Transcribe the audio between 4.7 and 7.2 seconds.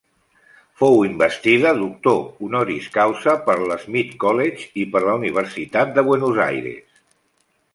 i per la Universitat de Buenos Aires.